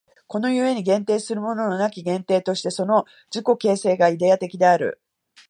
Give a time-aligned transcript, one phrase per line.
[0.25, 4.99] この故に限定するものなき限定として、その自己形成がイデヤ的である。